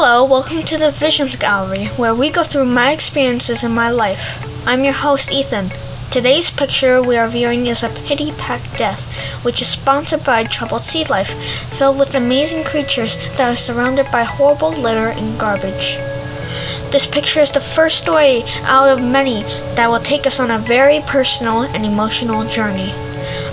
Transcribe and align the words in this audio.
Hello, 0.00 0.22
welcome 0.22 0.62
to 0.62 0.78
the 0.78 0.92
Visions 0.92 1.34
Gallery, 1.34 1.86
where 1.96 2.14
we 2.14 2.30
go 2.30 2.44
through 2.44 2.66
my 2.66 2.92
experiences 2.92 3.64
in 3.64 3.72
my 3.72 3.90
life. 3.90 4.64
I'm 4.64 4.84
your 4.84 4.92
host, 4.92 5.32
Ethan. 5.32 5.70
Today's 6.12 6.50
picture 6.50 7.02
we 7.02 7.16
are 7.16 7.26
viewing 7.26 7.66
is 7.66 7.82
a 7.82 7.88
pity 7.88 8.30
packed 8.30 8.78
Death, 8.78 9.10
which 9.44 9.60
is 9.60 9.66
sponsored 9.66 10.22
by 10.22 10.44
Troubled 10.44 10.84
Sea 10.84 11.04
Life, 11.06 11.34
filled 11.76 11.98
with 11.98 12.14
amazing 12.14 12.62
creatures 12.62 13.16
that 13.36 13.52
are 13.52 13.56
surrounded 13.56 14.06
by 14.12 14.22
horrible 14.22 14.70
litter 14.70 15.08
and 15.08 15.36
garbage. 15.36 15.96
This 16.92 17.08
picture 17.10 17.40
is 17.40 17.50
the 17.50 17.58
first 17.58 17.98
story 17.98 18.44
out 18.66 18.88
of 18.88 19.02
many 19.02 19.42
that 19.74 19.90
will 19.90 19.98
take 19.98 20.28
us 20.28 20.38
on 20.38 20.52
a 20.52 20.60
very 20.60 21.00
personal 21.08 21.62
and 21.62 21.84
emotional 21.84 22.44
journey. 22.44 22.94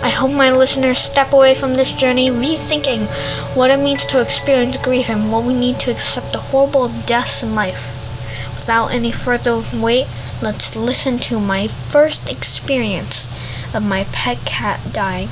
I 0.06 0.10
hope 0.10 0.34
my 0.34 0.52
listeners 0.52 1.00
step 1.00 1.34
away 1.34 1.56
from 1.56 1.74
this 1.74 1.92
journey 1.92 2.30
rethinking 2.30 3.08
what 3.56 3.72
it 3.72 3.80
means 3.80 4.06
to 4.06 4.22
experience 4.22 4.78
grief 4.78 5.10
and 5.10 5.32
what 5.32 5.46
we 5.46 5.56
need 5.56 5.80
to 5.80 5.90
accept 5.90 6.32
the 6.32 6.38
horrible 6.38 6.90
deaths 7.08 7.42
in 7.42 7.56
life. 7.56 7.90
Without 8.56 8.94
any 8.94 9.12
further 9.12 9.64
wait, 9.74 10.06
let's 10.44 10.76
listen 10.76 11.18
to 11.22 11.40
my 11.40 11.68
first 11.68 12.32
experience 12.32 13.26
of 13.74 13.84
my 13.84 14.04
pet 14.12 14.38
cat 14.46 14.80
dying. 14.94 15.30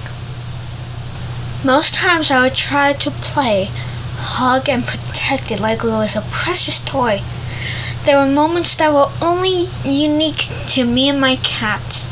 Most 1.63 1.93
times 1.93 2.31
I 2.31 2.41
would 2.41 2.55
try 2.55 2.93
to 2.93 3.11
play, 3.11 3.69
hug, 4.17 4.67
and 4.67 4.83
protect 4.83 5.51
it 5.51 5.59
like 5.59 5.83
it 5.83 5.87
was 5.87 6.15
a 6.15 6.21
precious 6.31 6.83
toy. 6.83 7.21
There 8.05 8.17
were 8.17 8.25
moments 8.25 8.75
that 8.77 8.91
were 8.91 9.11
only 9.21 9.65
unique 9.85 10.47
to 10.69 10.83
me 10.83 11.09
and 11.09 11.21
my 11.21 11.35
cat. 11.43 12.09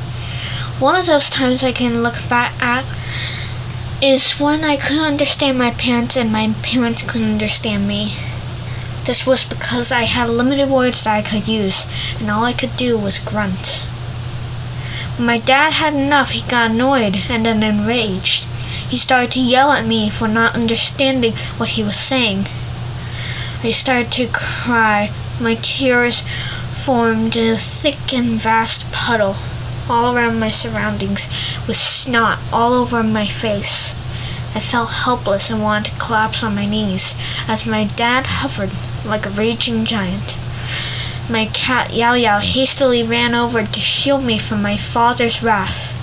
One 0.82 0.96
of 0.96 1.06
those 1.06 1.30
times 1.30 1.62
I 1.62 1.74
can 1.74 2.02
look 2.02 2.16
back 2.28 2.60
at 2.60 2.84
is 4.02 4.40
when 4.40 4.64
I 4.64 4.78
couldn't 4.78 5.04
understand 5.04 5.60
my 5.60 5.70
parents 5.70 6.18
and 6.18 6.32
my 6.32 6.56
parents 6.64 7.04
couldn't 7.04 7.34
understand 7.34 7.88
me. 7.88 8.16
This 9.06 9.28
was 9.28 9.46
because 9.46 9.92
I 9.92 10.06
had 10.06 10.28
limited 10.28 10.72
words 10.72 11.04
that 11.04 11.24
I 11.24 11.30
could 11.30 11.48
use, 11.48 11.86
and 12.20 12.32
all 12.32 12.44
I 12.44 12.54
could 12.54 12.76
do 12.78 12.98
was 12.98 13.20
grunt. 13.20 13.86
When 15.18 15.28
my 15.28 15.38
dad 15.38 15.74
had 15.74 15.94
enough, 15.94 16.32
he 16.32 16.42
got 16.50 16.72
annoyed 16.72 17.16
and 17.30 17.46
then 17.46 17.62
enraged. 17.62 18.46
He 18.90 18.98
started 18.98 19.30
to 19.34 19.40
yell 19.40 19.72
at 19.72 19.86
me 19.86 20.10
for 20.10 20.28
not 20.28 20.56
understanding 20.56 21.34
what 21.58 21.78
he 21.78 21.84
was 21.84 21.98
saying. 21.98 22.48
I 23.64 23.70
started 23.70 24.12
to 24.14 24.34
cry. 24.34 25.12
My 25.40 25.54
tears 25.62 26.22
formed 26.74 27.38
a 27.38 27.56
thick 27.58 28.12
and 28.12 28.30
vast 28.30 28.92
puddle 28.92 29.36
all 29.90 30.16
around 30.16 30.40
my 30.40 30.50
surroundings 30.50 31.28
with 31.68 31.78
snot 31.78 32.40
all 32.52 32.74
over 32.74 33.04
my 33.04 33.26
face. 33.26 33.94
I 34.56 34.60
felt 34.60 34.90
helpless 34.90 35.50
and 35.50 35.62
wanted 35.62 35.92
to 35.92 36.00
collapse 36.00 36.44
on 36.44 36.56
my 36.56 36.66
knees 36.66 37.16
as 37.48 37.66
my 37.66 37.86
dad 37.86 38.26
hovered 38.28 38.72
like 39.06 39.26
a 39.26 39.30
raging 39.30 39.86
giant. 39.86 40.38
My 41.30 41.46
cat 41.54 41.94
Yao 41.94 42.14
Yao 42.16 42.40
hastily 42.40 43.04
ran 43.04 43.34
over 43.34 43.64
to 43.64 43.80
shield 43.80 44.26
me 44.26 44.38
from 44.38 44.62
my 44.62 44.76
father's 44.76 45.42
wrath. 45.42 45.98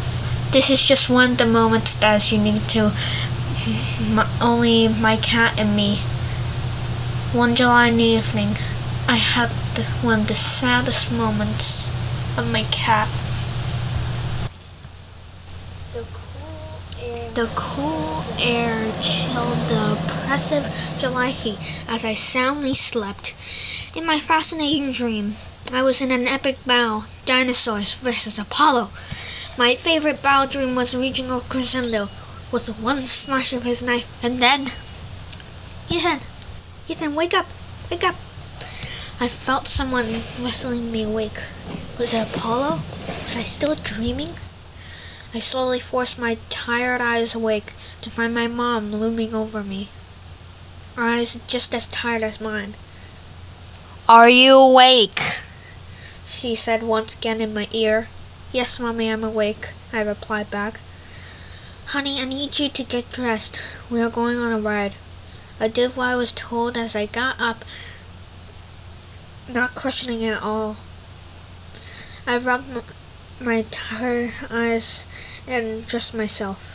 This 0.52 0.70
is 0.70 0.86
just 0.86 1.10
one 1.10 1.32
of 1.32 1.38
the 1.38 1.46
moments 1.46 1.94
that 1.96 2.16
is 2.16 2.32
unique 2.32 2.66
to 2.68 2.92
my, 4.14 4.26
only 4.40 4.88
my 4.88 5.16
cat 5.16 5.58
and 5.58 5.76
me. 5.76 5.96
One 7.34 7.54
July 7.54 7.90
evening, 7.90 8.56
I 9.06 9.16
had 9.16 9.50
the, 9.74 9.82
one 10.00 10.20
of 10.20 10.28
the 10.28 10.34
saddest 10.34 11.12
moments 11.12 11.88
of 12.38 12.50
my 12.50 12.62
cat. 12.70 13.08
The 15.92 16.06
cool 16.14 16.80
air, 17.02 17.17
the 17.34 17.50
cool 17.54 18.24
air 18.40 18.90
chilled 19.02 19.58
the 19.68 19.92
oppressive 19.92 20.64
July 20.98 21.30
heat 21.30 21.58
as 21.88 22.04
I 22.04 22.14
soundly 22.14 22.74
slept. 22.74 23.34
In 23.94 24.06
my 24.06 24.18
fascinating 24.18 24.92
dream, 24.92 25.34
I 25.72 25.82
was 25.82 26.00
in 26.00 26.10
an 26.10 26.26
epic 26.26 26.58
battle, 26.66 27.04
dinosaurs 27.26 27.94
versus 27.94 28.38
Apollo. 28.38 28.90
My 29.58 29.74
favorite 29.74 30.22
battle 30.22 30.50
dream 30.50 30.75
was 30.75 30.97
reaching 30.97 31.30
a 31.30 31.41
crescendo 31.41 32.06
with 32.53 32.69
one 32.80 32.98
slash 32.98 33.53
of 33.53 33.64
his 33.64 33.82
knife, 33.82 34.06
and 34.22 34.41
then, 34.41 34.60
Ethan, 35.91 36.20
Ethan, 36.88 37.14
wake 37.14 37.34
up, 37.34 37.47
wake 37.91 38.04
up. 38.04 38.14
I 39.20 39.28
felt 39.28 39.66
someone 39.66 40.04
whistling 40.04 40.92
me 40.92 41.04
awake. 41.04 41.42
Was 41.98 42.14
it 42.14 42.36
Apollo? 42.36 42.70
Was 42.76 43.36
I 43.36 43.42
still 43.42 43.74
dreaming? 43.74 44.30
I 45.34 45.41
slowly 45.41 45.78
forced 45.78 46.19
my 46.19 46.39
tired 46.49 47.00
eyes 47.00 47.34
awake 47.34 47.72
to 48.00 48.11
find 48.11 48.34
my 48.34 48.47
mom 48.47 48.93
looming 48.93 49.34
over 49.34 49.62
me. 49.62 49.89
Her 50.97 51.05
eyes 51.05 51.39
just 51.47 51.75
as 51.75 51.87
tired 51.89 52.22
as 52.22 52.41
mine. 52.41 52.75
Are 54.09 54.28
you 54.28 54.56
awake? 54.56 55.21
She 56.27 56.55
said 56.55 56.83
once 56.83 57.15
again 57.15 57.43
in 57.43 57.53
my 57.53 57.69
ear. 57.72 58.09
Yes, 58.53 58.81
Mommy, 58.81 59.11
I'm 59.11 59.22
awake, 59.22 59.69
I 59.93 60.00
replied 60.00 60.50
back. 60.50 60.81
Honey, 61.89 62.21
I 62.21 62.25
need 62.25 62.59
you 62.59 62.71
to 62.71 62.83
get 62.83 63.12
dressed. 63.12 63.60
We 63.91 64.00
are 64.00 64.10
going 64.10 64.39
on 64.39 64.53
a 64.53 64.59
ride. 64.59 64.95
I 65.60 65.69
did 65.69 65.97
what 65.97 66.09
I 66.09 66.16
was 66.16 66.33
told 66.33 66.77
as 66.77 66.97
I 66.97 67.06
got 67.06 67.41
up, 67.41 67.65
not 69.53 69.75
questioning 69.75 70.22
it 70.22 70.37
at 70.37 70.43
all. 70.43 70.77
I 72.27 72.39
rubbed 72.39 72.69
my 73.41 73.65
tired 73.71 74.32
eyes 74.50 75.06
and 75.47 75.87
dressed 75.87 76.15
myself. 76.15 76.75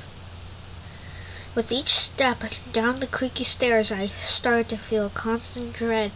With 1.55 1.71
each 1.71 1.89
step 1.89 2.41
down 2.71 2.95
the 2.95 3.07
creaky 3.07 3.43
stairs, 3.43 3.91
I 3.91 4.07
started 4.07 4.69
to 4.69 4.77
feel 4.77 5.07
a 5.07 5.09
constant 5.09 5.73
dread 5.73 6.11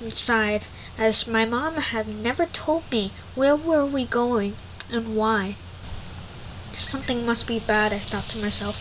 inside, 0.00 0.62
as 0.96 1.26
my 1.26 1.44
mom 1.44 1.74
had 1.76 2.14
never 2.14 2.46
told 2.46 2.90
me 2.90 3.10
where 3.34 3.56
were 3.56 3.84
we 3.84 4.04
going 4.04 4.54
and 4.92 5.16
why. 5.16 5.56
Something 6.72 7.26
must 7.26 7.46
be 7.48 7.58
bad, 7.58 7.92
I 7.92 7.98
thought 7.98 8.24
to 8.32 8.42
myself. 8.42 8.76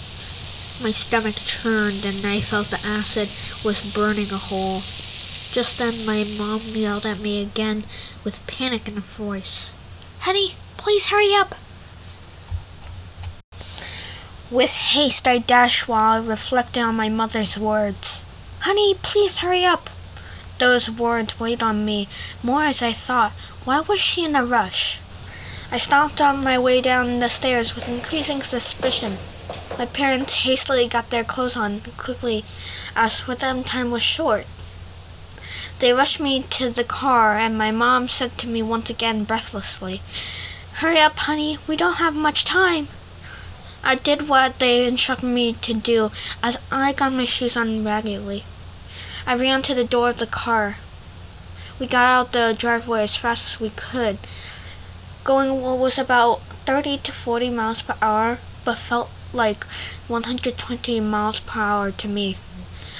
My 0.84 0.92
stomach 0.92 1.36
churned 1.36 2.06
and 2.06 2.26
I 2.26 2.40
felt 2.40 2.68
the 2.68 2.82
acid 2.86 3.30
was 3.66 3.94
burning 3.94 4.30
a 4.32 4.38
hole. 4.38 4.78
Just 4.78 5.80
then 5.80 5.94
my 6.06 6.24
mom 6.38 6.62
yelled 6.74 7.06
at 7.06 7.22
me 7.22 7.42
again 7.44 7.84
with 8.24 8.46
panic 8.48 8.88
in 8.88 8.96
her 8.96 9.02
voice. 9.02 9.74
Hetty, 10.22 10.56
please 10.84 11.08
hurry 11.08 11.34
up! 11.34 11.56
With 14.52 14.76
haste 14.76 15.26
I 15.26 15.38
dashed 15.38 15.88
while 15.88 16.22
I 16.22 16.26
reflected 16.26 16.82
on 16.82 16.98
my 16.98 17.08
mother's 17.08 17.58
words. 17.58 18.22
Honey, 18.60 18.94
please 18.96 19.38
hurry 19.38 19.64
up! 19.64 19.90
Those 20.60 20.92
words 20.92 21.40
weighed 21.40 21.64
on 21.64 21.86
me 21.86 22.10
more 22.44 22.66
as 22.66 22.84
I 22.84 22.92
thought. 22.92 23.32
Why 23.64 23.80
was 23.80 24.02
she 24.02 24.26
in 24.26 24.36
a 24.36 24.44
rush? 24.44 25.00
I 25.72 25.78
stomped 25.78 26.20
on 26.20 26.44
my 26.44 26.60
way 26.60 26.82
down 26.82 27.22
the 27.22 27.30
stairs 27.30 27.76
with 27.76 27.88
increasing 27.88 28.42
suspicion. 28.42 29.14
My 29.80 29.86
parents 29.86 30.44
hastily 30.44 30.90
got 30.90 31.12
their 31.12 31.24
clothes 31.24 31.56
on 31.56 31.80
quickly, 31.96 32.44
as 32.94 33.22
for 33.22 33.36
them 33.36 33.64
time 33.64 33.90
was 33.90 34.04
short. 34.04 34.46
They 35.80 35.94
rushed 35.94 36.20
me 36.20 36.44
to 36.58 36.70
the 36.70 36.84
car, 36.84 37.38
and 37.38 37.58
my 37.58 37.72
mom 37.72 38.10
said 38.10 38.38
to 38.40 38.48
me 38.48 38.62
once 38.62 38.90
again 38.90 39.24
breathlessly, 39.24 40.02
Hurry 40.78 41.00
up, 41.00 41.18
honey, 41.20 41.60
we 41.68 41.78
don't 41.78 41.98
have 41.98 42.16
much 42.16 42.44
time. 42.44 42.88
I 43.84 43.94
did 43.96 44.28
what 44.28 44.58
they 44.58 44.86
instructed 44.88 45.28
me 45.28 45.54
to 45.54 45.74
do 45.74 46.12
as 46.42 46.58
I 46.72 46.94
got 46.94 47.14
my 47.14 47.26
shoes 47.26 47.56
on 47.56 47.86
raggedly. 47.86 48.44
I 49.28 49.36
ran 49.36 49.62
to 49.64 49.76
the 49.76 49.86
door 49.86 50.10
of 50.10 50.18
the 50.18 50.26
car. 50.26 50.78
We 51.80 51.86
got 51.86 52.06
out 52.06 52.32
the 52.32 52.56
driveway 52.58 53.04
as 53.04 53.16
fast 53.16 53.46
as 53.46 53.62
we 53.62 53.70
could, 53.70 54.18
going 55.24 55.62
what 55.62 55.78
was 55.78 56.00
about 56.00 56.42
30 56.66 56.98
to 56.98 57.12
40 57.12 57.52
miles 57.52 57.84
per 57.84 57.96
hour, 58.02 58.40
but 58.66 58.80
felt 58.80 59.12
like 59.32 59.66
120 60.08 61.00
miles 61.02 61.40
per 61.40 61.60
hour 61.60 61.92
to 61.92 62.08
me. 62.08 62.36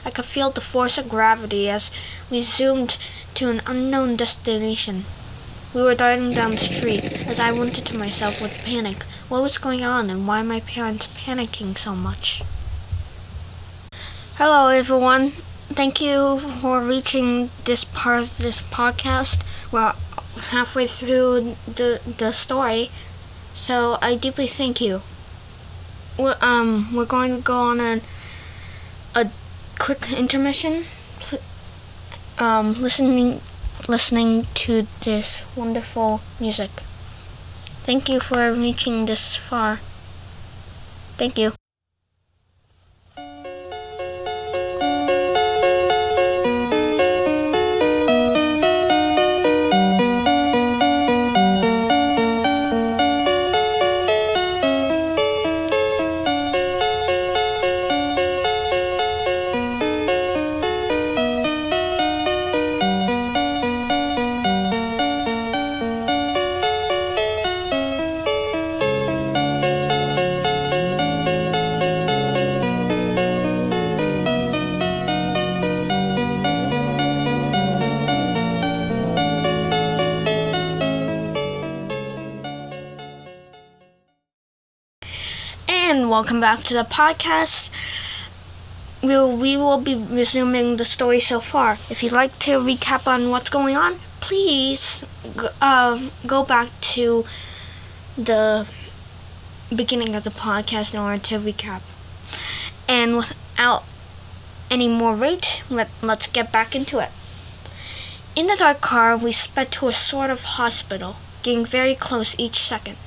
I 0.06 0.12
could 0.12 0.26
feel 0.26 0.52
the 0.52 0.62
force 0.62 0.98
of 0.98 1.10
gravity 1.10 1.70
as 1.70 1.90
we 2.30 2.42
zoomed 2.42 2.98
to 3.34 3.50
an 3.50 3.62
unknown 3.66 4.16
destination. 4.16 5.06
We 5.74 5.82
were 5.82 5.96
darting 5.96 6.34
down 6.34 6.52
the 6.52 6.58
street 6.58 7.28
as 7.28 7.40
I 7.40 7.52
wondered 7.52 7.86
to 7.86 7.98
myself 7.98 8.40
with 8.44 8.64
panic 8.64 9.02
what 9.28 9.42
was 9.42 9.58
going 9.58 9.84
on 9.84 10.12
and 10.12 10.28
why 10.28 10.44
my 10.44 10.60
parents 10.60 11.08
panicking 11.08 11.76
so 11.76 11.96
much. 11.96 12.44
Hello 14.36 14.70
everyone. 14.70 15.32
Thank 15.74 16.00
you 16.00 16.38
for 16.38 16.80
reaching 16.80 17.50
this 17.66 17.86
part 17.86 18.22
of 18.22 18.38
this 18.38 18.62
podcast. 18.62 19.42
We're 19.72 19.94
halfway 20.52 20.86
through 20.86 21.56
the 21.66 22.00
the 22.06 22.34
story. 22.34 22.92
So 23.56 23.98
I 24.00 24.14
deeply 24.14 24.46
thank 24.46 24.80
you. 24.80 25.02
We're, 26.20 26.38
um 26.40 26.94
we're 26.94 27.06
going 27.06 27.36
to 27.36 27.42
go 27.42 27.58
on 27.58 27.80
a 27.80 28.02
a 29.16 29.32
quick 29.80 30.12
intermission. 30.12 30.84
Um 32.38 32.80
listening 32.80 33.42
listening 33.90 34.46
to 34.56 34.88
this 35.02 35.44
wonderful 35.56 36.22
music. 36.40 36.72
Thank 37.86 38.10
you 38.10 38.20
for 38.20 38.54
reaching 38.54 39.06
this 39.06 39.36
far. 39.36 39.80
Thank 41.18 41.38
you. 41.38 41.54
Welcome 86.10 86.40
back 86.40 86.62
to 86.62 86.74
the 86.74 86.84
podcast. 86.84 87.70
We'll, 89.02 89.36
we 89.36 89.58
will 89.58 89.80
be 89.80 89.96
resuming 89.96 90.78
the 90.78 90.86
story 90.86 91.20
so 91.20 91.40
far. 91.40 91.74
If 91.90 92.02
you'd 92.02 92.12
like 92.12 92.40
to 92.40 92.60
recap 92.60 93.06
on 93.06 93.30
what's 93.30 93.50
going 93.50 93.76
on, 93.76 93.96
please 94.20 95.04
uh, 95.62 96.10
go 96.26 96.44
back 96.44 96.70
to 96.96 97.26
the 98.18 98.68
beginning 99.76 100.16
of 100.16 100.24
the 100.24 100.30
podcast 100.30 100.94
in 100.94 101.00
order 101.00 101.22
to 101.22 101.40
recap. 101.40 101.82
And 102.88 103.18
without 103.18 103.84
any 104.72 104.88
more 104.88 105.16
wait, 105.16 105.64
let, 105.70 105.90
let's 106.02 106.28
get 106.28 106.52
back 106.52 106.76
into 106.76 107.00
it. 107.00 107.10
In 108.36 108.48
the 108.48 108.56
dark 108.58 108.82
car, 108.82 109.16
we 109.16 109.32
sped 109.32 109.72
to 109.74 109.90
a 109.90 109.94
sort 109.94 110.30
of 110.30 110.44
hospital, 110.44 111.18
getting 111.44 111.66
very 111.66 111.94
close 111.94 112.40
each 112.40 112.56
second. 112.56 112.98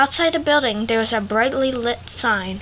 Outside 0.00 0.32
the 0.32 0.38
building, 0.38 0.86
there 0.86 1.00
was 1.00 1.12
a 1.12 1.20
brightly 1.20 1.70
lit 1.70 2.08
sign. 2.08 2.60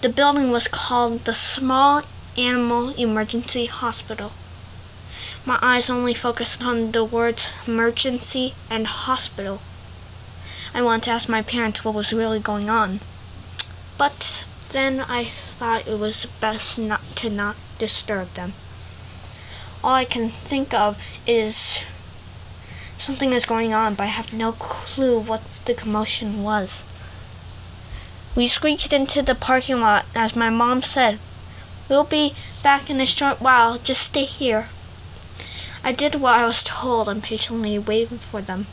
The 0.00 0.08
building 0.08 0.50
was 0.50 0.66
called 0.66 1.24
the 1.24 1.32
Small 1.32 2.02
Animal 2.36 2.88
Emergency 2.98 3.66
Hospital. 3.66 4.32
My 5.44 5.60
eyes 5.62 5.88
only 5.88 6.12
focused 6.12 6.64
on 6.64 6.90
the 6.90 7.04
words 7.04 7.50
emergency 7.68 8.54
and 8.68 8.88
hospital. 8.88 9.60
I 10.74 10.82
wanted 10.82 11.04
to 11.04 11.10
ask 11.12 11.28
my 11.28 11.40
parents 11.40 11.84
what 11.84 11.94
was 11.94 12.12
really 12.12 12.40
going 12.40 12.68
on. 12.68 12.98
But 13.96 14.48
then 14.70 15.02
I 15.08 15.22
thought 15.22 15.86
it 15.86 16.00
was 16.00 16.26
best 16.40 16.80
not 16.80 17.02
to 17.22 17.30
not 17.30 17.54
disturb 17.78 18.34
them. 18.34 18.54
All 19.84 19.94
I 19.94 20.04
can 20.04 20.28
think 20.28 20.74
of 20.74 21.00
is 21.28 21.84
something 23.06 23.32
is 23.32 23.46
going 23.46 23.72
on, 23.72 23.94
but 23.94 24.02
I 24.02 24.06
have 24.06 24.32
no 24.32 24.50
clue 24.50 25.20
what 25.20 25.40
the 25.64 25.74
commotion 25.74 26.42
was. 26.42 26.82
We 28.34 28.48
screeched 28.48 28.92
into 28.92 29.22
the 29.22 29.36
parking 29.36 29.80
lot 29.80 30.06
as 30.16 30.34
my 30.34 30.50
mom 30.50 30.82
said, 30.82 31.20
We'll 31.88 32.02
be 32.02 32.34
back 32.64 32.90
in 32.90 33.00
a 33.00 33.06
short 33.06 33.40
while, 33.40 33.78
just 33.78 34.02
stay 34.02 34.24
here. 34.24 34.68
I 35.84 35.92
did 35.92 36.16
what 36.16 36.34
I 36.34 36.46
was 36.48 36.64
told 36.64 37.08
and 37.08 37.22
patiently 37.22 37.78
waited 37.78 38.18
for 38.18 38.42
them. 38.42 38.66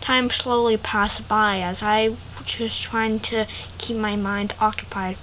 Time 0.00 0.30
slowly 0.30 0.78
passed 0.78 1.28
by 1.28 1.60
as 1.60 1.82
I 1.82 2.16
was 2.58 2.80
trying 2.80 3.20
to 3.20 3.46
keep 3.76 3.98
my 3.98 4.16
mind 4.16 4.54
occupied. 4.58 5.18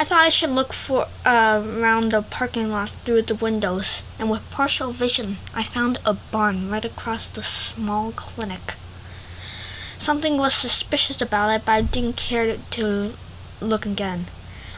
I 0.00 0.04
thought 0.04 0.20
I 0.20 0.28
should 0.28 0.50
look 0.50 0.72
for 0.72 1.08
uh, 1.26 1.60
around 1.76 2.12
the 2.12 2.22
parking 2.22 2.70
lot 2.70 2.90
through 2.90 3.22
the 3.22 3.34
windows, 3.34 4.04
and 4.16 4.30
with 4.30 4.48
partial 4.52 4.92
vision, 4.92 5.38
I 5.52 5.64
found 5.64 5.98
a 6.06 6.14
barn 6.14 6.70
right 6.70 6.84
across 6.84 7.28
the 7.28 7.42
small 7.42 8.12
clinic. 8.12 8.74
Something 9.98 10.38
was 10.38 10.54
suspicious 10.54 11.20
about 11.20 11.50
it, 11.50 11.66
but 11.66 11.72
I 11.72 11.80
didn't 11.80 12.16
care 12.16 12.56
to 12.56 13.12
look 13.60 13.84
again, 13.84 14.26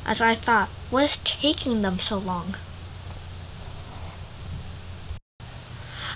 as 0.07 0.23
I 0.23 0.35
thought, 0.35 0.71
what 0.89 1.05
is 1.05 1.19
taking 1.19 1.83
them 1.83 1.99
so 1.99 2.17
long? 2.17 2.57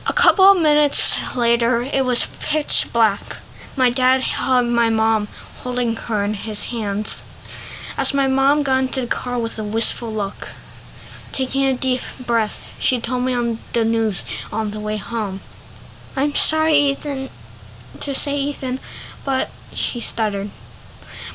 A 0.08 0.14
couple 0.14 0.46
of 0.46 0.62
minutes 0.62 1.36
later, 1.36 1.82
it 1.82 2.06
was 2.06 2.34
pitch 2.40 2.90
black. 2.90 3.36
My 3.76 3.90
dad 3.90 4.22
held 4.22 4.66
my 4.68 4.88
mom, 4.88 5.28
holding 5.56 5.94
her 5.94 6.24
in 6.24 6.32
his 6.32 6.66
hands. 6.72 7.22
As 7.96 8.12
my 8.12 8.26
mom 8.26 8.64
got 8.64 8.82
into 8.82 9.02
the 9.02 9.06
car 9.06 9.38
with 9.38 9.58
a 9.58 9.62
wistful 9.62 10.12
look, 10.12 10.50
taking 11.30 11.64
a 11.64 11.76
deep 11.76 12.00
breath, 12.26 12.74
she 12.80 13.00
told 13.00 13.22
me 13.22 13.32
on 13.32 13.58
the 13.72 13.84
news 13.84 14.24
on 14.52 14.72
the 14.72 14.80
way 14.80 14.96
home. 14.96 15.40
I'm 16.16 16.34
sorry, 16.34 16.74
Ethan, 16.74 17.28
to 18.00 18.14
say 18.14 18.36
Ethan, 18.36 18.80
but 19.24 19.50
she 19.72 20.00
stuttered. 20.00 20.50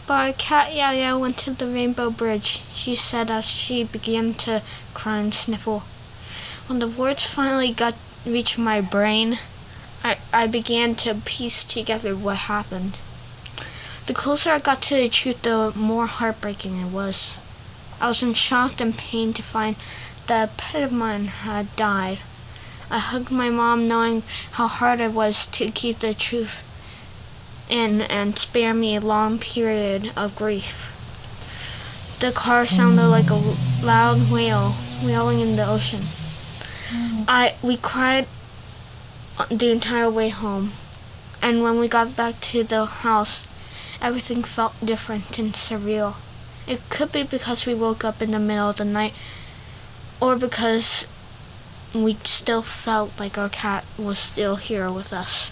But 0.06 0.38
cat 0.38 0.74
Yaya 0.76 1.18
went 1.18 1.38
to 1.40 1.52
the 1.52 1.66
Rainbow 1.66 2.10
Bridge, 2.10 2.62
she 2.74 2.94
said 2.94 3.32
as 3.32 3.46
she 3.46 3.86
began 3.86 4.34
to 4.46 4.62
cry 4.94 5.20
and 5.20 5.34
sniffle. 5.34 5.84
When 6.68 6.80
the 6.80 6.88
words 6.88 7.26
finally 7.26 7.72
got 7.72 7.96
reached 8.26 8.58
my 8.58 8.82
brain, 8.82 9.40
I, 10.04 10.18
I 10.34 10.48
began 10.48 10.96
to 10.96 11.16
piece 11.16 11.64
together 11.64 12.16
what 12.16 12.50
happened. 12.52 13.00
The 14.10 14.16
closer 14.16 14.50
I 14.50 14.58
got 14.58 14.82
to 14.82 14.96
the 14.96 15.08
truth, 15.08 15.44
the 15.44 15.72
more 15.76 16.08
heartbreaking 16.08 16.76
it 16.78 16.92
was. 16.92 17.38
I 18.02 18.08
was 18.08 18.24
in 18.24 18.34
shock 18.34 18.82
and 18.82 18.98
pain 18.98 19.34
to 19.34 19.44
find 19.44 19.76
that 20.26 20.50
a 20.50 20.52
pet 20.58 20.82
of 20.82 20.92
mine 20.92 21.26
had 21.26 21.76
died. 21.76 22.18
I 22.90 22.98
hugged 22.98 23.30
my 23.30 23.52
mom 23.52 23.88
knowing 23.88 24.24
how 24.54 24.66
hard 24.66 25.00
it 25.00 25.12
was 25.12 25.46
to 25.50 25.70
keep 25.70 26.00
the 26.00 26.16
truth 26.16 26.66
in 27.70 28.02
and 28.02 28.36
spare 28.36 28.74
me 28.74 28.96
a 28.96 29.00
long 29.00 29.38
period 29.38 30.12
of 30.18 30.36
grief. 30.36 30.90
The 32.20 32.32
car 32.32 32.66
sounded 32.66 33.10
like 33.10 33.30
a 33.30 33.40
loud 33.86 34.32
wail, 34.32 34.74
wailing 35.04 35.40
in 35.40 35.56
the 35.56 35.70
ocean. 35.70 36.02
I 37.28 37.54
we 37.62 37.78
cried 37.78 38.26
the 39.52 39.70
entire 39.70 40.10
way 40.10 40.30
home, 40.30 40.72
and 41.44 41.62
when 41.62 41.78
we 41.78 41.88
got 41.88 42.16
back 42.16 42.42
to 42.50 42.64
the 42.64 42.86
house, 42.86 43.48
everything 44.02 44.44
felt 44.44 44.74
different 44.84 45.38
and 45.40 45.54
surreal. 45.54 46.16
It 46.68 46.82
could 46.90 47.12
be 47.12 47.24
because 47.24 47.66
we 47.66 47.74
woke 47.74 48.04
up 48.04 48.22
in 48.22 48.32
the 48.32 48.40
middle 48.40 48.70
of 48.70 48.78
the 48.78 48.86
night, 48.86 49.14
or 50.22 50.36
because 50.36 51.08
we 51.94 52.14
still 52.24 52.62
felt 52.62 53.20
like 53.20 53.38
our 53.38 53.50
cat 53.50 53.84
was 53.98 54.20
still 54.20 54.58
here 54.58 54.92
with 54.92 55.12
us. 55.12 55.52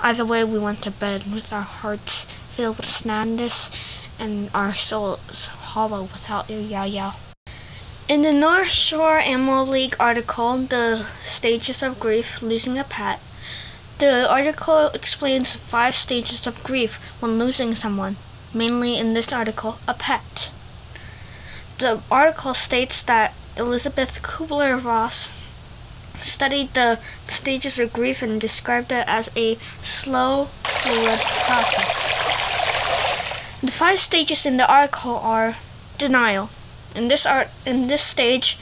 Either 0.00 0.24
way, 0.24 0.44
we 0.44 0.58
went 0.58 0.82
to 0.82 0.90
bed 0.90 1.32
with 1.32 1.52
our 1.52 1.62
hearts 1.62 2.24
filled 2.52 2.76
with 2.76 2.86
sadness 2.86 3.70
and 4.20 4.50
our 4.54 4.74
souls 4.74 5.46
hollow 5.46 6.02
without 6.02 6.50
your 6.50 6.60
Yao 6.60 6.84
Yao. 6.84 7.14
In 8.08 8.22
the 8.22 8.32
North 8.32 8.68
Shore 8.68 9.18
Animal 9.18 9.66
League 9.66 9.96
article, 9.98 10.58
The 10.58 11.06
Stages 11.24 11.82
of 11.82 11.98
Grief 11.98 12.42
Losing 12.42 12.78
a 12.78 12.84
Pet, 12.84 13.20
the 14.02 14.28
article 14.28 14.88
explains 14.94 15.54
five 15.54 15.94
stages 15.94 16.44
of 16.44 16.60
grief 16.64 17.22
when 17.22 17.38
losing 17.38 17.72
someone, 17.72 18.16
mainly 18.52 18.98
in 18.98 19.14
this 19.14 19.32
article, 19.32 19.78
a 19.86 19.94
pet. 19.94 20.50
The 21.78 22.02
article 22.10 22.52
states 22.52 23.04
that 23.04 23.32
Elizabeth 23.56 24.20
Kubler 24.20 24.82
Ross 24.82 25.30
studied 26.18 26.74
the 26.74 26.98
stages 27.28 27.78
of 27.78 27.92
grief 27.92 28.22
and 28.22 28.40
described 28.40 28.90
it 28.90 29.06
as 29.06 29.30
a 29.36 29.54
slow, 29.78 30.46
fluid 30.66 31.22
process. 31.46 32.10
The 33.60 33.70
five 33.70 34.00
stages 34.00 34.44
in 34.44 34.56
the 34.56 34.66
article 34.66 35.14
are 35.14 35.54
denial. 35.96 36.50
In 36.96 37.06
this 37.06 37.24
art, 37.24 37.50
in 37.64 37.86
this 37.86 38.02
stage, 38.02 38.58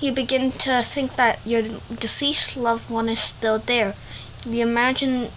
you 0.00 0.12
begin 0.12 0.50
to 0.64 0.82
think 0.82 1.16
that 1.16 1.40
your 1.44 1.64
deceased 1.92 2.56
loved 2.56 2.88
one 2.88 3.10
is 3.10 3.20
still 3.20 3.58
there 3.58 3.94
we 4.48 4.60
imagine 4.60 5.28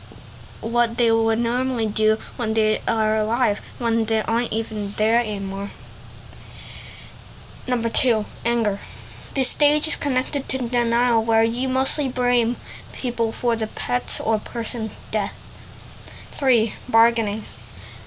what 0.62 0.98
they 0.98 1.12
would 1.12 1.40
normally 1.40 1.88
do 1.88 2.18
when 2.38 2.54
they 2.54 2.82
are 2.88 3.18
alive, 3.18 3.60
when 3.80 4.06
they 4.06 4.22
aren't 4.22 4.54
even 4.54 4.92
there 4.98 5.20
anymore. 5.20 5.72
Number 7.68 7.90
two, 7.90 8.26
anger. 8.46 8.80
This 9.34 9.50
stage 9.50 9.88
is 9.88 9.96
connected 9.96 10.50
to 10.50 10.58
denial, 10.58 11.24
where 11.24 11.44
you 11.44 11.70
mostly 11.70 12.10
blame 12.10 12.58
people 12.94 13.32
for 13.32 13.56
the 13.56 13.68
pet's 13.68 14.20
or 14.20 14.40
person's 14.40 14.92
death. 15.10 15.38
Three, 16.32 16.74
bargaining. 16.90 17.44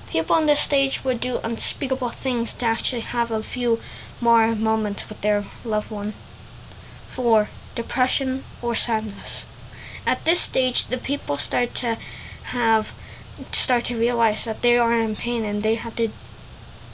People 0.08 0.37
on 0.37 0.46
this 0.46 0.61
stage 0.61 1.04
would 1.04 1.20
do 1.20 1.40
unspeakable 1.42 2.11
things 2.11 2.54
to 2.54 2.66
actually 2.66 3.00
have 3.02 3.30
a 3.30 3.42
few 3.42 3.80
more 4.20 4.54
moments 4.54 5.08
with 5.08 5.20
their 5.23 5.44
loved 5.64 5.90
one. 5.90 6.12
Four, 7.08 7.49
depression 7.75 8.44
or 8.62 8.76
sadness. 8.76 9.46
At 10.06 10.25
this 10.25 10.40
stage, 10.40 10.84
the 10.87 10.99
people 10.99 11.38
start 11.38 11.75
to 11.76 11.96
have 12.52 12.92
start 13.52 13.84
to 13.87 13.99
realize 13.99 14.44
that 14.44 14.62
they 14.62 14.78
are 14.78 14.92
in 14.92 15.16
pain 15.16 15.44
and 15.44 15.62
they 15.62 15.75
have 15.76 15.96
to 15.96 16.11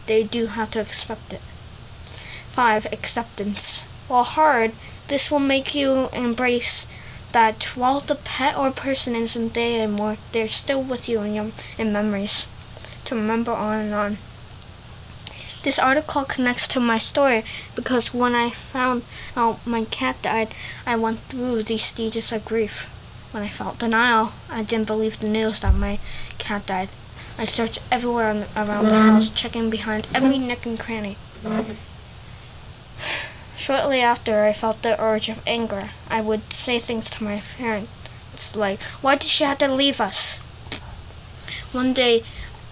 they 0.07 0.23
do 0.23 0.47
have 0.47 0.71
to 0.73 0.81
accept 0.81 1.33
it. 1.33 1.41
5. 1.41 2.87
Acceptance. 2.93 3.83
While 4.09 4.25
hard, 4.25 4.73
this 5.09 5.31
will 5.31 5.41
make 5.41 5.75
you 5.75 6.09
embrace 6.13 6.87
that 7.33 7.65
while 7.77 8.01
the 8.01 8.15
pet 8.15 8.57
or 8.57 8.71
person 8.71 9.15
isn't 9.15 9.55
there 9.55 9.83
anymore, 9.83 10.17
they're 10.33 10.49
still 10.49 10.83
with 10.83 11.09
you 11.09 11.21
in 11.23 11.35
your 11.35 11.51
in 11.79 11.93
memories 11.93 12.47
to 13.05 13.15
remember 13.15 13.53
on 13.53 13.79
and 13.79 13.95
on. 13.95 14.19
This 15.63 15.79
article 15.79 16.25
connects 16.25 16.67
to 16.69 16.81
my 16.81 16.99
story 16.99 17.45
because 17.75 18.15
when 18.15 18.35
I 18.35 18.51
found 18.51 19.03
out 19.37 19.67
my 19.67 19.85
cat 19.85 20.23
died, 20.23 20.55
I 20.87 20.97
went 20.97 21.21
through 21.21 21.65
these 21.65 21.85
stages 21.85 22.33
of 22.33 22.45
grief. 22.45 22.89
When 23.33 23.43
I 23.43 23.49
felt 23.49 23.79
denial, 23.79 24.33
I 24.51 24.63
didn't 24.63 24.87
believe 24.87 25.21
the 25.21 25.29
news 25.29 25.61
that 25.61 25.75
my 25.75 25.99
cat 26.39 26.67
died. 26.67 26.89
I 27.39 27.45
searched 27.45 27.79
everywhere 27.91 28.47
around 28.57 28.85
the 28.87 29.03
house, 29.03 29.31
checking 29.31 29.71
behind 29.71 30.07
every 30.15 30.39
nook 30.39 30.67
and 30.67 30.79
cranny. 30.79 31.17
Shortly 33.57 34.01
after, 34.01 34.45
I 34.45 34.53
felt 34.53 34.83
the 34.83 35.01
urge 35.01 35.29
of 35.29 35.43
anger. 35.47 35.91
I 36.11 36.21
would 36.21 36.53
say 36.53 36.79
things 36.79 37.09
to 37.11 37.25
my 37.25 37.41
parents 37.41 37.91
like, 38.57 38.81
Why 39.03 39.17
did 39.17 39.29
she 39.29 39.45
have 39.45 39.59
to 39.59 39.69
leave 39.69 40.01
us? 40.01 40.39
One 41.73 41.93
day, 41.93 42.25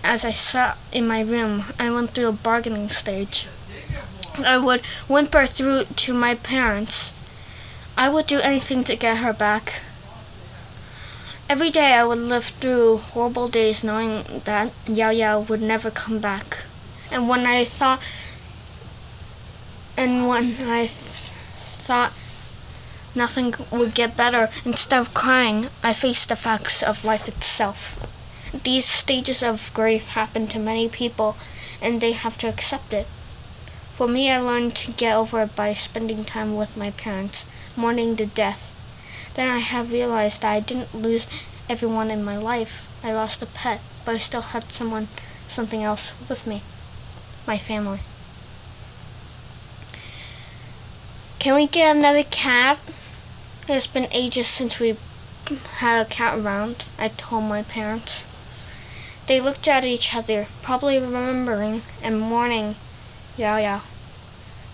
as 0.03 0.25
I 0.25 0.33
sat 0.33 0.79
in 0.93 1.07
my 1.07 1.21
room, 1.21 1.65
I 1.79 1.91
went 1.91 2.11
through 2.11 2.29
a 2.29 2.33
bargaining 2.33 2.89
stage. 2.91 3.47
I 4.39 4.57
would 4.57 4.81
whimper 5.09 5.47
through 5.47 5.85
to 5.85 6.15
my 6.15 6.35
parents. 6.35 7.13
I 7.97 8.09
would 8.09 8.27
do 8.27 8.41
anything 8.41 8.85
to 8.85 8.97
get 8.97 9.19
her 9.19 9.33
back. 9.33 9.83
Every 11.51 11.71
day 11.71 11.95
I 11.95 12.05
would 12.05 12.19
live 12.19 12.45
through 12.45 12.99
horrible 12.99 13.49
days 13.49 13.83
knowing 13.83 14.23
that 14.45 14.71
Yao 14.87 15.09
Yao 15.09 15.41
would 15.41 15.63
never 15.63 15.91
come 15.91 16.19
back. 16.19 16.65
And 17.11 17.27
when 17.27 17.47
I 17.47 17.65
thought 17.65 18.03
and 19.97 20.29
when 20.29 20.55
I 20.61 20.81
th- 20.81 20.91
thought 21.89 22.13
nothing 23.15 23.55
would 23.73 23.95
get 23.95 24.15
better, 24.15 24.51
instead 24.67 25.01
of 25.01 25.15
crying, 25.15 25.69
I 25.83 25.95
faced 25.95 26.29
the 26.29 26.37
facts 26.37 26.83
of 26.83 27.07
life 27.07 27.27
itself. 27.27 27.97
These 28.53 28.85
stages 28.85 29.43
of 29.43 29.73
grief 29.73 30.09
happen 30.09 30.47
to 30.49 30.59
many 30.59 30.89
people, 30.89 31.37
and 31.81 32.01
they 32.01 32.13
have 32.13 32.37
to 32.39 32.49
accept 32.49 32.93
it. 32.93 33.07
For 33.97 34.07
me, 34.07 34.31
I 34.31 34.39
learned 34.39 34.77
to 34.77 34.93
get 34.93 35.17
over 35.17 35.43
it 35.43 35.57
by 35.57 35.73
spending 35.73 36.25
time 36.25 36.55
with 36.55 36.77
my 36.77 36.91
parents, 36.91 37.47
mourning 37.75 38.15
the 38.17 38.27
death. 38.27 38.78
Then 39.39 39.49
I 39.49 39.59
have 39.59 39.93
realized 39.93 40.43
that 40.43 40.51
I 40.51 40.59
didn't 40.59 40.93
lose 40.93 41.29
everyone 41.71 42.11
in 42.11 42.25
my 42.25 42.37
life. 42.37 42.91
I 43.05 43.13
lost 43.13 43.41
a 43.41 43.47
pet, 43.47 43.81
but 44.05 44.17
I 44.17 44.19
still 44.19 44.41
had 44.41 44.65
someone, 44.65 45.07
something 45.47 45.85
else 45.85 46.11
with 46.29 46.45
me. 46.45 46.61
My 47.47 47.57
family. 47.57 48.01
Can 51.39 51.55
we 51.55 51.69
get 51.69 51.97
another 51.97 52.25
cat? 52.25 52.83
It's 53.69 53.87
been 53.87 54.09
ages 54.11 54.49
since 54.49 54.81
we 54.81 54.97
had 55.77 56.05
a 56.05 56.11
cat 56.11 56.37
around, 56.37 56.85
I 56.99 57.07
told 57.07 57.45
my 57.45 57.63
parents. 57.63 58.27
They 59.29 59.39
looked 59.39 59.69
at 59.69 59.85
each 59.85 60.17
other, 60.17 60.49
probably 60.63 60.99
remembering 60.99 61.83
and 62.03 62.19
mourning. 62.19 62.75
Yao 63.37 63.59
Yao. 63.59 63.83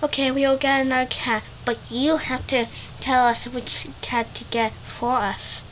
Okay, 0.02 0.30
we'll 0.30 0.58
get 0.58 0.84
another 0.84 1.08
cat, 1.08 1.42
but 1.64 1.78
you 1.90 2.18
have 2.18 2.46
to 2.48 2.66
tell 3.00 3.26
us 3.26 3.46
which 3.46 3.86
cat 4.02 4.34
to 4.34 4.44
get 4.44 4.72
for 4.72 5.12
us. 5.12 5.62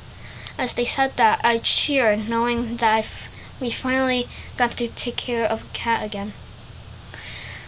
As 0.59 0.75
they 0.75 0.85
said 0.85 1.17
that, 1.17 1.41
I 1.45 1.59
cheered, 1.59 2.29
knowing 2.29 2.77
that 2.77 3.29
we 3.61 3.71
finally 3.71 4.29
got 4.57 4.73
to 4.73 4.89
take 4.89 5.17
care 5.17 5.47
of 5.47 5.65
a 5.65 5.73
cat 5.75 6.05
again. 6.05 6.33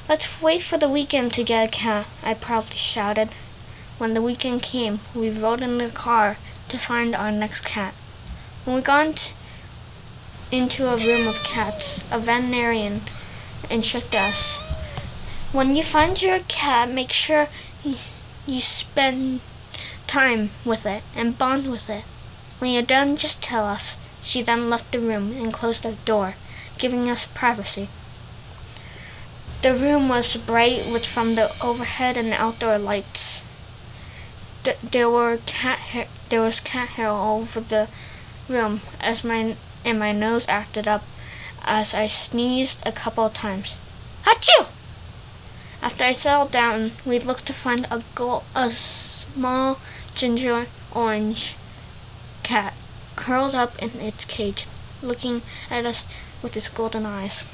Let's 0.08 0.42
wait 0.42 0.62
for 0.62 0.78
the 0.78 0.88
weekend 0.88 1.32
to 1.32 1.44
get 1.44 1.68
a 1.68 1.70
cat, 1.70 2.06
I 2.22 2.34
proudly 2.34 2.76
shouted. 2.76 3.28
When 3.98 4.14
the 4.14 4.22
weekend 4.22 4.62
came, 4.62 5.00
we 5.14 5.30
rode 5.30 5.62
in 5.62 5.78
the 5.78 5.88
car 5.88 6.36
to 6.68 6.78
find 6.78 7.14
our 7.14 7.32
next 7.32 7.64
cat. 7.64 7.94
When 8.64 8.76
we 8.76 8.82
got 8.82 9.32
into 10.50 10.88
a 10.88 10.96
room 10.96 11.26
of 11.26 11.42
cats, 11.44 12.00
a 12.12 12.18
veterinarian 12.18 13.00
instructed 13.70 14.16
us. 14.20 14.73
When 15.54 15.76
you 15.76 15.84
find 15.84 16.20
your 16.20 16.40
cat, 16.48 16.90
make 16.90 17.12
sure 17.12 17.46
you 17.84 18.60
spend 18.60 19.38
time 20.08 20.50
with 20.64 20.84
it 20.84 21.04
and 21.14 21.38
bond 21.38 21.70
with 21.70 21.88
it. 21.88 22.02
When 22.58 22.72
you're 22.72 22.82
done, 22.82 23.16
just 23.16 23.40
tell 23.40 23.64
us. 23.64 23.96
She 24.20 24.42
then 24.42 24.68
left 24.68 24.90
the 24.90 24.98
room 24.98 25.30
and 25.38 25.52
closed 25.52 25.84
the 25.84 25.92
door, 26.04 26.34
giving 26.76 27.08
us 27.08 27.28
privacy. 27.32 27.88
The 29.62 29.74
room 29.74 30.08
was 30.08 30.36
bright 30.36 30.90
with 30.92 31.06
from 31.06 31.36
the 31.36 31.46
overhead 31.62 32.16
and 32.16 32.32
outdoor 32.32 32.76
lights. 32.76 33.40
Th- 34.64 34.76
there 34.82 35.08
were 35.08 35.38
cat 35.46 35.78
hair, 35.78 36.08
there 36.30 36.40
was 36.40 36.58
cat 36.58 36.88
hair 36.98 37.10
all 37.10 37.42
over 37.42 37.60
the 37.60 37.86
room 38.48 38.80
as 39.00 39.22
my 39.22 39.54
and 39.84 40.00
my 40.00 40.10
nose 40.10 40.48
acted 40.48 40.88
up 40.88 41.04
as 41.62 41.94
I 41.94 42.08
sneezed 42.08 42.84
a 42.84 42.90
couple 42.90 43.26
of 43.26 43.34
times. 43.34 43.78
Achoo! 44.24 44.73
After 45.84 46.04
I 46.04 46.12
settled 46.12 46.50
down, 46.50 46.92
we 47.04 47.18
looked 47.18 47.44
to 47.44 47.52
find 47.52 47.86
a 47.90 48.02
gold, 48.14 48.44
a 48.56 48.70
small 48.70 49.78
ginger 50.14 50.64
orange 50.94 51.56
cat 52.42 52.72
curled 53.16 53.54
up 53.54 53.78
in 53.82 53.90
its 54.00 54.24
cage, 54.24 54.66
looking 55.02 55.42
at 55.70 55.84
us 55.84 56.06
with 56.42 56.56
its 56.56 56.70
golden 56.70 57.04
eyes. 57.04 57.44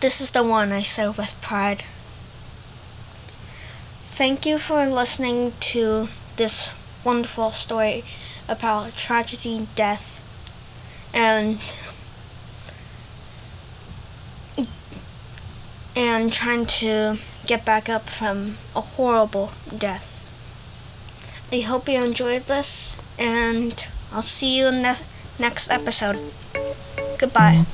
This 0.00 0.22
is 0.22 0.32
the 0.32 0.42
one, 0.42 0.72
I 0.72 0.80
said 0.80 1.18
with 1.18 1.38
pride. 1.42 1.82
Thank 4.00 4.46
you 4.46 4.58
for 4.58 4.86
listening 4.86 5.52
to 5.60 6.08
this 6.36 6.72
wonderful 7.04 7.50
story 7.50 8.02
about 8.48 8.96
tragedy, 8.96 9.68
death, 9.74 10.24
and 11.12 11.58
and 15.96 16.32
trying 16.32 16.66
to 16.66 17.18
get 17.46 17.64
back 17.64 17.88
up 17.88 18.08
from 18.08 18.56
a 18.76 18.80
horrible 18.80 19.52
death. 19.76 20.18
I 21.52 21.60
hope 21.60 21.88
you 21.88 22.02
enjoyed 22.02 22.42
this, 22.42 22.96
and 23.18 23.86
I'll 24.12 24.22
see 24.22 24.56
you 24.56 24.66
in 24.66 24.82
the 24.82 24.98
next 25.38 25.70
episode. 25.70 26.18
Goodbye. 27.18 27.64